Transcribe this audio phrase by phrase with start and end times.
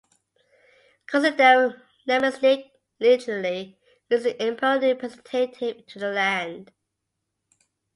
[1.11, 1.75] Gosudarev
[2.07, 3.77] namestnik literally
[4.09, 6.71] means an imperial representative to the land.